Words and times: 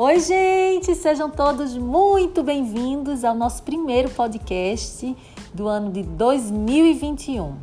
Oi, 0.00 0.20
gente! 0.20 0.94
Sejam 0.94 1.28
todos 1.28 1.76
muito 1.76 2.40
bem-vindos 2.40 3.24
ao 3.24 3.34
nosso 3.34 3.64
primeiro 3.64 4.08
podcast 4.08 5.16
do 5.52 5.66
ano 5.66 5.90
de 5.90 6.04
2021. 6.04 7.56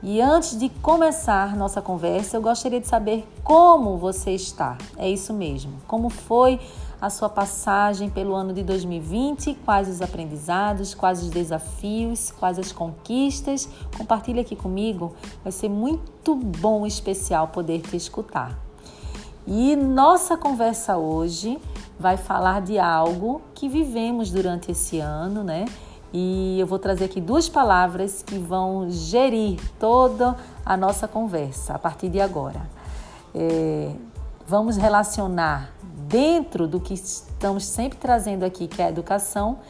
E 0.00 0.20
antes 0.20 0.56
de 0.56 0.68
começar 0.68 1.56
nossa 1.56 1.82
conversa, 1.82 2.36
eu 2.36 2.42
gostaria 2.42 2.80
de 2.80 2.86
saber 2.86 3.26
como 3.42 3.96
você 3.96 4.30
está. 4.30 4.78
É 4.96 5.10
isso 5.10 5.34
mesmo. 5.34 5.72
Como 5.88 6.08
foi 6.08 6.60
a 7.00 7.10
sua 7.10 7.28
passagem 7.28 8.08
pelo 8.08 8.36
ano 8.36 8.52
de 8.52 8.62
2020? 8.62 9.54
Quais 9.64 9.88
os 9.88 10.00
aprendizados, 10.00 10.94
quais 10.94 11.24
os 11.24 11.28
desafios, 11.28 12.30
quais 12.38 12.56
as 12.60 12.70
conquistas? 12.70 13.68
Compartilhe 13.96 14.38
aqui 14.38 14.54
comigo. 14.54 15.12
Vai 15.42 15.50
ser 15.50 15.68
muito 15.68 16.36
bom 16.36 16.86
e 16.86 16.88
especial 16.88 17.48
poder 17.48 17.80
te 17.80 17.96
escutar. 17.96 18.67
E 19.50 19.74
nossa 19.74 20.36
conversa 20.36 20.98
hoje 20.98 21.58
vai 21.98 22.18
falar 22.18 22.60
de 22.60 22.78
algo 22.78 23.40
que 23.54 23.66
vivemos 23.66 24.30
durante 24.30 24.70
esse 24.72 25.00
ano, 25.00 25.42
né? 25.42 25.64
E 26.12 26.60
eu 26.60 26.66
vou 26.66 26.78
trazer 26.78 27.06
aqui 27.06 27.18
duas 27.18 27.48
palavras 27.48 28.22
que 28.22 28.38
vão 28.38 28.90
gerir 28.90 29.58
toda 29.80 30.36
a 30.66 30.76
nossa 30.76 31.08
conversa 31.08 31.72
a 31.72 31.78
partir 31.78 32.10
de 32.10 32.20
agora. 32.20 32.60
É, 33.34 33.90
vamos 34.46 34.76
relacionar 34.76 35.72
dentro 36.06 36.68
do 36.68 36.78
que 36.78 36.92
estamos 36.92 37.64
sempre 37.64 37.96
trazendo 37.96 38.44
aqui, 38.44 38.68
que 38.68 38.82
é 38.82 38.84
a 38.84 38.88
educação, 38.90 39.60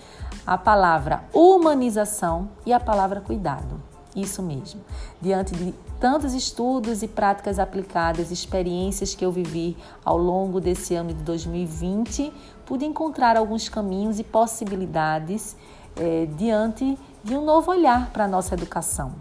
a 0.44 0.58
palavra 0.58 1.22
humanização 1.32 2.48
e 2.66 2.72
a 2.72 2.80
palavra 2.80 3.20
cuidado. 3.20 3.87
Isso 4.18 4.42
mesmo. 4.42 4.80
Diante 5.20 5.54
de 5.54 5.72
tantos 6.00 6.34
estudos 6.34 7.04
e 7.04 7.08
práticas 7.08 7.60
aplicadas, 7.60 8.32
experiências 8.32 9.14
que 9.14 9.24
eu 9.24 9.30
vivi 9.30 9.76
ao 10.04 10.18
longo 10.18 10.60
desse 10.60 10.96
ano 10.96 11.14
de 11.14 11.22
2020, 11.22 12.32
pude 12.66 12.84
encontrar 12.84 13.36
alguns 13.36 13.68
caminhos 13.68 14.18
e 14.18 14.24
possibilidades 14.24 15.56
é, 15.96 16.26
diante 16.36 16.98
de 17.22 17.36
um 17.36 17.44
novo 17.44 17.70
olhar 17.70 18.10
para 18.10 18.24
a 18.24 18.28
nossa 18.28 18.54
educação. 18.54 19.12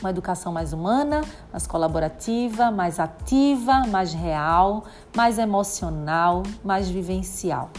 Uma 0.00 0.10
educação 0.10 0.52
mais 0.52 0.72
humana, 0.72 1.22
mais 1.50 1.66
colaborativa, 1.66 2.70
mais 2.70 3.00
ativa, 3.00 3.86
mais 3.88 4.14
real, 4.14 4.84
mais 5.16 5.36
emocional, 5.36 6.44
mais 6.62 6.88
vivencial. 6.88 7.70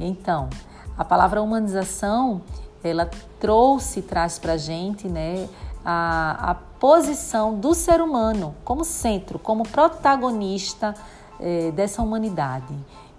Então, 0.00 0.48
a 0.96 1.04
palavra 1.04 1.42
humanização 1.42 2.42
ela 2.82 3.10
trouxe, 3.40 4.02
traz 4.02 4.38
para 4.38 4.54
a 4.54 4.56
gente 4.56 5.08
né, 5.08 5.48
a, 5.84 6.50
a, 6.50 6.54
posição 6.54 7.58
do 7.58 7.74
ser 7.74 8.00
humano 8.00 8.54
como 8.64 8.84
centro, 8.84 9.38
como 9.38 9.64
protagonista 9.64 10.94
eh, 11.40 11.72
dessa 11.72 12.00
humanidade. 12.02 12.72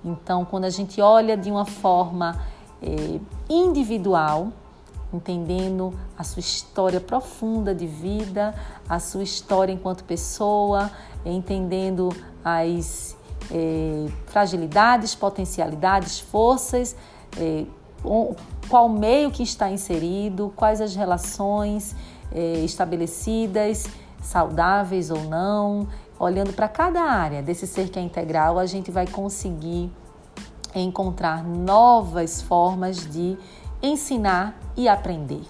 Então, 0.04 0.46
quando 0.46 0.64
a 0.64 0.70
gente 0.70 1.02
olha 1.02 1.36
de 1.36 1.52
uma 1.52 1.66
forma 1.66 2.40
eh, 2.82 3.20
individual, 3.50 4.48
entendendo 5.14 5.94
a 6.18 6.24
sua 6.24 6.40
história 6.40 7.02
profunda 7.02 7.76
de 7.76 7.86
vida, 7.86 8.56
a 8.88 9.00
sua 9.00 9.24
história 9.24 9.74
enquanto 9.74 10.06
pessoa, 10.06 10.90
entendendo 11.26 12.16
as 12.44 13.18
eh, 13.52 14.08
fragilidades, 14.28 15.16
potencialidades, 15.16 16.20
forças, 16.20 16.96
qual 18.69 18.89
meio 18.89 19.31
que 19.31 19.44
está 19.44 19.69
inserido, 19.69 20.53
quais 20.55 20.81
as 20.81 20.95
relações 20.95 21.95
eh, 22.31 22.61
estabelecidas, 22.64 23.88
saudáveis 24.22 25.09
ou 25.11 25.23
não. 25.23 25.88
Olhando 26.19 26.53
para 26.53 26.67
cada 26.67 27.02
área 27.02 27.41
desse 27.41 27.66
ser 27.66 27.89
que 27.89 27.97
é 27.97 28.02
integral, 28.02 28.59
a 28.59 28.66
gente 28.66 28.91
vai 28.91 29.08
conseguir 29.08 29.91
encontrar 30.75 31.44
novas 31.44 32.41
formas 32.41 32.97
de 33.09 33.38
ensinar 33.81 34.59
e 34.75 34.88
aprender. 34.88 35.41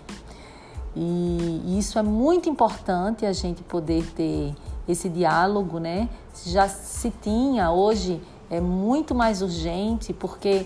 E 0.96 1.78
isso 1.78 1.98
é 2.00 2.04
muito 2.04 2.50
importante 2.50 3.26
a 3.26 3.34
gente 3.34 3.64
poder 3.64 4.06
ter 4.14 4.56
esse 4.88 5.10
diálogo, 5.10 5.80
né? 5.80 6.10
Já 6.46 6.68
se 6.68 7.12
tinha, 7.22 7.72
hoje 7.72 8.22
é 8.50 8.60
muito 8.60 9.14
mais 9.14 9.42
urgente 9.42 10.14
porque 10.14 10.66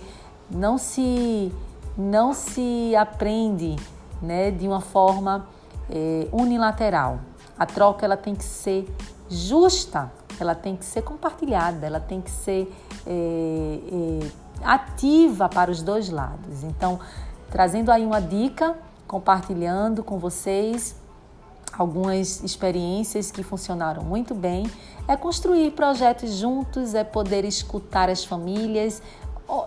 não 0.50 0.78
se 0.78 1.52
não 1.98 2.34
se 2.34 2.96
aprende 2.96 3.76
né, 4.22 4.52
de 4.52 4.68
uma 4.68 4.82
forma 4.82 5.48
é, 5.90 6.28
unilateral. 6.32 7.20
A 7.58 7.66
troca 7.66 8.06
ela 8.06 8.18
tem 8.18 8.34
que 8.34 8.44
ser 8.44 8.94
justa, 9.30 10.12
ela 10.40 10.56
tem 10.56 10.76
que 10.76 10.86
ser 10.86 11.02
compartilhada, 11.02 11.86
ela 11.86 12.00
tem 12.00 12.22
que 12.22 12.32
ser 12.32 12.74
é, 13.06 13.80
é, 13.92 14.32
ativa 14.64 15.48
para 15.50 15.70
os 15.70 15.82
dois 15.82 16.10
lados. 16.10 16.64
Então, 16.64 17.00
trazendo 17.52 17.92
aí 17.92 18.06
uma 18.06 18.22
dica, 18.22 18.76
compartilhando 19.08 20.04
com 20.04 20.18
vocês 20.18 20.96
algumas 21.78 22.44
experiências 22.44 23.32
que 23.32 23.42
funcionaram 23.44 24.04
muito 24.04 24.36
bem, 24.36 24.70
é 25.08 25.16
construir 25.16 25.72
projetos 25.72 26.36
juntos, 26.36 26.94
é 26.94 27.04
poder 27.04 27.46
escutar 27.46 28.10
as 28.10 28.24
famílias, 28.24 29.02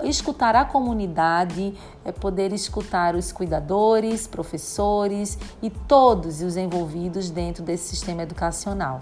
escutar 0.02 0.56
a 0.56 0.64
comunidade, 0.64 1.74
é 2.04 2.12
poder 2.12 2.52
escutar 2.52 3.14
os 3.14 3.32
cuidadores, 3.32 4.26
professores 4.26 5.38
e 5.62 5.70
todos 5.70 6.40
os 6.40 6.56
envolvidos 6.56 7.30
dentro 7.30 7.62
desse 7.62 7.88
sistema 7.88 8.22
educacional. 8.22 9.00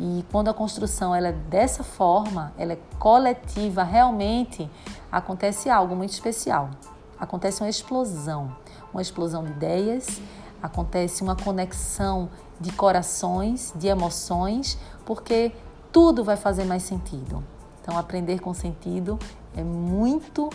E 0.00 0.24
quando 0.30 0.48
a 0.48 0.54
construção 0.54 1.14
ela 1.14 1.28
é 1.28 1.32
dessa 1.32 1.82
forma, 1.82 2.52
ela 2.56 2.74
é 2.74 2.78
coletiva, 2.98 3.82
realmente 3.82 4.70
acontece 5.10 5.68
algo 5.68 5.96
muito 5.96 6.12
especial. 6.12 6.70
Acontece 7.18 7.62
uma 7.62 7.68
explosão, 7.68 8.56
uma 8.92 9.02
explosão 9.02 9.42
de 9.42 9.50
ideias, 9.50 10.20
acontece 10.62 11.22
uma 11.22 11.34
conexão 11.34 12.28
de 12.60 12.70
corações, 12.72 13.72
de 13.74 13.88
emoções, 13.88 14.78
porque 15.04 15.52
tudo 15.92 16.22
vai 16.22 16.36
fazer 16.36 16.64
mais 16.64 16.84
sentido. 16.84 17.42
Então, 17.88 17.98
aprender 17.98 18.38
com 18.38 18.52
sentido 18.52 19.18
é 19.56 19.62
muito 19.62 20.50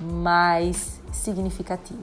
mais 0.00 0.98
significativo. 1.12 2.00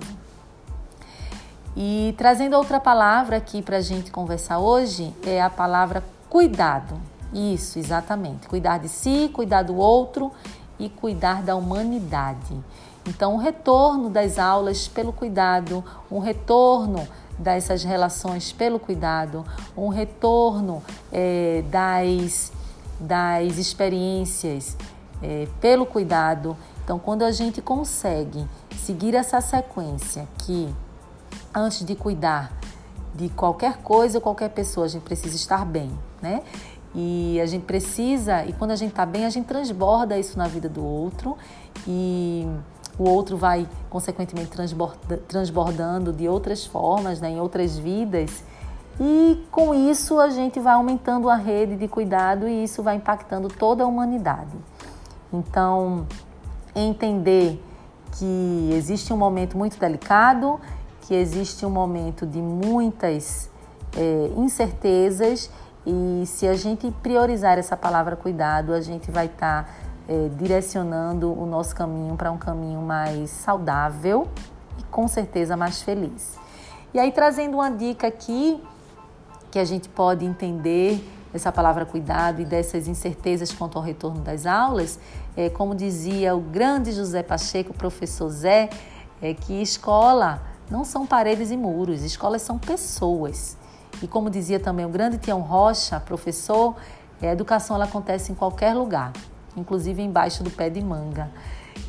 E 1.76 2.14
trazendo 2.16 2.56
outra 2.56 2.80
palavra 2.80 3.38
aqui 3.38 3.64
para 3.64 3.78
a 3.78 3.82
gente 3.82 4.12
conversar 4.12 4.60
hoje 4.60 5.12
é 5.26 5.42
a 5.42 5.50
palavra 5.50 6.04
cuidado. 6.30 6.94
Isso, 7.34 7.80
exatamente. 7.80 8.48
Cuidar 8.48 8.78
de 8.78 8.88
si, 8.88 9.32
cuidar 9.34 9.64
do 9.64 9.76
outro 9.76 10.32
e 10.78 10.90
cuidar 10.90 11.42
da 11.42 11.56
humanidade. 11.56 12.56
Então, 13.08 13.34
o 13.34 13.38
retorno 13.38 14.12
das 14.12 14.38
aulas 14.38 14.88
pelo 14.88 15.12
cuidado, 15.12 15.84
um 16.12 16.20
retorno 16.20 17.08
dessas 17.36 17.84
relações 17.84 18.52
pelo 18.52 18.78
cuidado, 18.78 19.44
um 19.76 19.88
retorno 19.88 20.84
é, 21.12 21.64
das, 21.72 22.52
das 23.00 23.58
experiências 23.58 24.78
é, 25.22 25.48
pelo 25.60 25.86
cuidado. 25.86 26.56
Então, 26.84 26.98
quando 26.98 27.24
a 27.24 27.32
gente 27.32 27.62
consegue 27.62 28.48
seguir 28.76 29.16
essa 29.16 29.42
sequência 29.42 30.28
que 30.40 30.74
antes 31.54 31.86
de 31.86 31.96
cuidar 31.96 32.52
de 33.14 33.30
qualquer 33.30 33.78
coisa 33.78 34.20
ou 34.20 34.22
qualquer 34.22 34.50
pessoa, 34.50 34.86
a 34.86 34.90
gente 34.90 35.04
precisa 35.04 35.36
estar 35.36 35.66
bem, 35.66 35.92
né? 36.22 36.42
E 36.96 37.40
a 37.42 37.46
gente 37.46 37.66
precisa, 37.66 38.46
e 38.46 38.54
quando 38.54 38.72
a 38.72 38.76
gente 38.76 38.92
está 38.92 39.06
bem, 39.06 39.26
a 39.26 39.30
gente 39.30 39.46
transborda 39.46 40.18
isso 40.18 40.38
na 40.38 40.48
vida 40.48 40.70
do 40.70 40.84
outro 40.84 41.38
e 41.88 42.48
o 42.98 43.08
outro 43.08 43.38
vai, 43.38 43.68
consequentemente, 43.90 44.50
transborda, 44.50 45.18
transbordando 45.28 46.12
de 46.12 46.28
outras 46.28 46.66
formas, 46.66 47.20
né, 47.20 47.30
em 47.30 47.40
outras 47.40 47.78
vidas. 47.78 48.44
E 49.00 49.46
com 49.52 49.74
isso 49.74 50.20
a 50.20 50.30
gente 50.30 50.60
vai 50.60 50.74
aumentando 50.74 51.30
a 51.30 51.36
rede 51.36 51.76
de 51.76 51.88
cuidado 51.88 52.48
e 52.48 52.64
isso 52.64 52.82
vai 52.82 52.96
impactando 52.96 53.48
toda 53.48 53.84
a 53.84 53.88
humanidade. 53.88 54.56
Então, 55.32 56.08
entender 56.76 57.64
que 58.14 58.70
existe 58.74 59.14
um 59.14 59.18
momento 59.18 59.58
muito 59.58 59.80
delicado, 59.80 60.60
que 61.02 61.14
existe 61.14 61.66
um 61.66 61.70
momento 61.70 62.26
de 62.26 62.42
muitas 62.42 63.50
é, 63.96 64.32
incertezas 64.36 65.52
e 65.86 66.26
se 66.26 66.48
a 66.48 66.54
gente 66.54 66.92
priorizar 67.04 67.58
essa 67.58 67.78
palavra 67.78 68.16
cuidado, 68.16 68.74
a 68.74 68.82
gente 68.82 69.12
vai 69.12 69.28
estar 69.28 69.64
tá, 69.64 69.70
é, 70.08 70.30
direcionando 70.30 71.32
o 71.32 71.46
nosso 71.46 71.76
caminho 71.76 72.16
para 72.16 72.32
um 72.32 72.38
caminho 72.38 72.82
mais 72.82 73.30
saudável 73.30 74.28
e 74.80 74.84
com 74.84 75.08
certeza 75.08 75.56
mais 75.56 75.82
feliz. 75.82 76.38
E 76.94 77.00
aí, 77.00 77.12
trazendo 77.12 77.56
uma 77.56 77.70
dica 77.70 78.08
aqui 78.08 78.62
que 79.58 79.62
a 79.62 79.66
gente 79.66 79.90
pode 79.90 80.24
entender 80.24 81.04
essa 81.34 81.52
palavra 81.52 81.84
cuidado 81.84 82.40
e 82.44 82.46
dessas 82.46 82.88
incertezas 82.88 83.52
quanto 83.52 83.76
ao 83.76 83.84
retorno 83.84 84.22
das 84.22 84.46
aulas, 84.46 85.00
é, 85.36 85.50
como 85.50 85.74
dizia 85.74 86.36
o 86.36 86.40
grande 86.40 86.92
José 86.92 87.24
Pacheco, 87.24 87.74
professor 87.74 88.30
Zé, 88.30 88.70
é 89.20 89.34
que 89.34 89.60
escola 89.60 90.44
não 90.70 90.84
são 90.84 91.08
paredes 91.08 91.50
e 91.50 91.58
muros, 91.58 92.04
escolas 92.04 92.44
são 92.44 92.60
pessoas. 92.60 93.58
E 94.00 94.08
como 94.08 94.30
dizia 94.30 94.60
também 94.60 94.86
o 94.86 94.90
grande 94.90 95.18
Tião 95.18 95.42
Rocha, 95.42 96.00
professor, 96.00 96.76
a 97.20 97.26
educação 97.26 97.78
ela 97.78 97.86
acontece 97.86 98.32
em 98.32 98.36
qualquer 98.36 98.76
lugar. 98.76 99.12
inclusive 99.56 100.04
embaixo 100.04 100.44
do 100.44 100.52
pé 100.52 100.70
de 100.70 100.80
manga. 100.84 101.32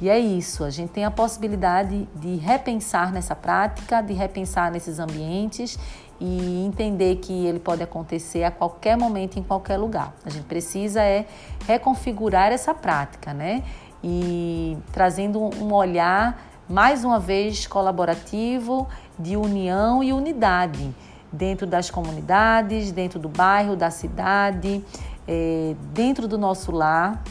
E 0.00 0.08
é 0.08 0.18
isso, 0.18 0.64
a 0.64 0.70
gente 0.70 0.90
tem 0.90 1.04
a 1.04 1.10
possibilidade 1.10 2.08
de 2.14 2.36
repensar 2.36 3.12
nessa 3.12 3.36
prática, 3.36 4.00
de 4.00 4.14
repensar 4.14 4.70
nesses 4.70 4.98
ambientes 4.98 5.78
e 6.20 6.64
entender 6.64 7.16
que 7.16 7.46
ele 7.46 7.58
pode 7.58 7.82
acontecer 7.82 8.44
a 8.44 8.50
qualquer 8.50 8.96
momento, 8.96 9.38
em 9.38 9.42
qualquer 9.42 9.76
lugar. 9.76 10.14
A 10.24 10.30
gente 10.30 10.44
precisa 10.44 11.02
é 11.02 11.26
reconfigurar 11.66 12.52
essa 12.52 12.74
prática, 12.74 13.32
né? 13.32 13.62
E 14.02 14.76
trazendo 14.92 15.40
um 15.40 15.72
olhar 15.72 16.42
mais 16.68 17.04
uma 17.04 17.18
vez 17.18 17.66
colaborativo, 17.66 18.86
de 19.18 19.36
união 19.36 20.02
e 20.02 20.12
unidade 20.12 20.94
dentro 21.32 21.66
das 21.66 21.90
comunidades, 21.90 22.92
dentro 22.92 23.18
do 23.18 23.28
bairro, 23.28 23.74
da 23.74 23.90
cidade, 23.90 24.84
é, 25.26 25.74
dentro 25.92 26.28
do 26.28 26.38
nosso 26.38 26.70
lar 26.72 27.22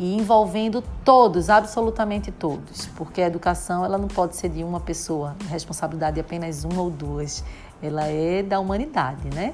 e 0.00 0.16
envolvendo 0.16 0.82
todos, 1.04 1.50
absolutamente 1.50 2.32
todos, 2.32 2.86
porque 2.96 3.20
a 3.20 3.26
educação 3.26 3.84
ela 3.84 3.98
não 3.98 4.08
pode 4.08 4.34
ser 4.34 4.48
de 4.48 4.64
uma 4.64 4.80
pessoa, 4.80 5.36
responsabilidade 5.50 6.18
é 6.18 6.22
apenas 6.22 6.64
uma 6.64 6.80
ou 6.80 6.90
duas, 6.90 7.44
ela 7.82 8.06
é 8.06 8.42
da 8.42 8.58
humanidade, 8.58 9.28
né? 9.34 9.52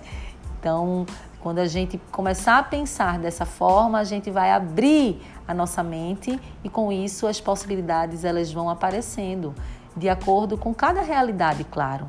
Então, 0.60 1.04
quando 1.40 1.58
a 1.58 1.66
gente 1.66 2.00
começar 2.12 2.58
a 2.58 2.62
pensar 2.62 3.19
dessa 3.19 3.44
forma, 3.44 3.98
a 3.98 4.04
gente 4.04 4.31
vai 4.31 4.52
abrir 4.52 5.20
a 5.48 5.52
nossa 5.52 5.82
mente 5.82 6.40
e 6.62 6.69
com 6.69 6.92
isso 6.92 7.26
as 7.26 7.40
possibilidades 7.40 8.25
elas 8.25 8.52
vão 8.52 8.70
aparecendo 8.70 9.52
de 9.96 10.08
acordo 10.08 10.56
com 10.56 10.72
cada 10.72 11.02
realidade, 11.02 11.64
claro. 11.64 12.06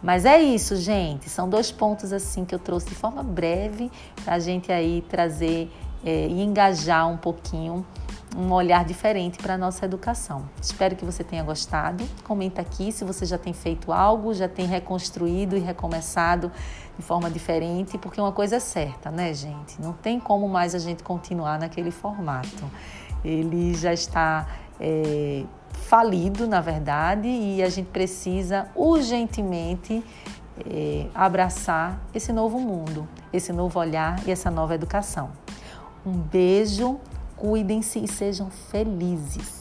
Mas 0.00 0.24
é 0.24 0.40
isso, 0.40 0.76
gente. 0.76 1.28
São 1.28 1.48
dois 1.48 1.72
pontos 1.72 2.12
assim 2.12 2.44
que 2.44 2.54
eu 2.54 2.58
trouxe 2.58 2.88
de 2.88 2.94
forma 2.94 3.22
breve 3.22 3.90
para 4.24 4.34
a 4.34 4.38
gente 4.38 4.70
aí 4.70 5.04
trazer 5.08 5.70
é, 6.04 6.26
e 6.26 6.42
engajar 6.42 7.08
um 7.08 7.16
pouquinho 7.16 7.84
um 8.36 8.52
olhar 8.52 8.84
diferente 8.84 9.38
para 9.38 9.54
a 9.54 9.58
nossa 9.58 9.84
educação. 9.84 10.48
Espero 10.60 10.94
que 10.94 11.04
você 11.04 11.24
tenha 11.24 11.42
gostado. 11.42 12.04
Comenta 12.22 12.60
aqui 12.60 12.92
se 12.92 13.04
você 13.04 13.26
já 13.26 13.36
tem 13.36 13.52
feito 13.52 13.92
algo, 13.92 14.32
já 14.32 14.48
tem 14.48 14.66
reconstruído 14.66 15.56
e 15.56 15.60
recomeçado 15.60 16.50
de 16.96 17.04
forma 17.04 17.30
diferente, 17.30 17.98
porque 17.98 18.20
uma 18.20 18.32
coisa 18.32 18.56
é 18.56 18.60
certa, 18.60 19.10
né, 19.10 19.32
gente? 19.34 19.80
Não 19.80 19.92
tem 19.92 20.20
como 20.20 20.48
mais 20.48 20.74
a 20.74 20.78
gente 20.78 21.02
continuar 21.02 21.58
naquele 21.58 21.90
formato. 21.90 22.70
Ele 23.24 23.74
já 23.74 23.92
está 23.92 24.46
é, 24.78 25.44
falido, 25.72 26.46
na 26.46 26.60
verdade, 26.60 27.28
e 27.28 27.62
a 27.62 27.68
gente 27.68 27.88
precisa 27.88 28.68
urgentemente 28.76 30.04
é, 30.70 31.06
abraçar 31.14 32.00
esse 32.14 32.32
novo 32.32 32.60
mundo, 32.60 33.08
esse 33.32 33.52
novo 33.52 33.78
olhar 33.78 34.20
e 34.26 34.30
essa 34.30 34.50
nova 34.50 34.74
educação. 34.74 35.30
Um 36.04 36.12
beijo, 36.12 36.98
cuidem-se 37.36 37.98
e 37.98 38.08
sejam 38.08 38.50
felizes. 38.50 39.59